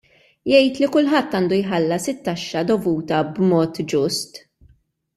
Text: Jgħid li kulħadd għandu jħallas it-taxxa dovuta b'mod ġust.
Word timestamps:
Jgħid 0.51 0.79
li 0.83 0.87
kulħadd 0.95 1.35
għandu 1.39 1.59
jħallas 1.59 2.09
it-taxxa 2.15 2.65
dovuta 2.73 3.23
b'mod 3.37 3.81
ġust. 3.95 4.45